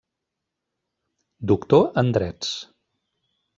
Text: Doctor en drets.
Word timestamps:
Doctor 1.53 1.85
en 2.05 2.11
drets. 2.19 2.57